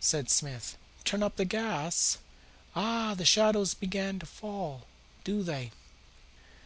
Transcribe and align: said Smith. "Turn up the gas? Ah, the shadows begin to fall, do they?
said 0.00 0.30
Smith. 0.30 0.78
"Turn 1.04 1.22
up 1.22 1.36
the 1.36 1.44
gas? 1.44 2.16
Ah, 2.74 3.12
the 3.14 3.26
shadows 3.26 3.74
begin 3.74 4.18
to 4.18 4.24
fall, 4.24 4.86
do 5.24 5.42
they? 5.42 5.72